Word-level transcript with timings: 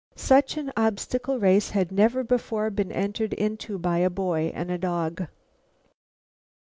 Such 0.15 0.57
an 0.57 0.71
obstacle 0.75 1.37
race 1.37 1.69
had 1.69 1.91
never 1.91 2.23
before 2.23 2.71
been 2.71 2.91
entered 2.91 3.33
into 3.33 3.77
by 3.77 3.99
a 3.99 4.09
boy 4.09 4.51
and 4.55 4.71
a 4.71 4.77
dog. 4.79 5.27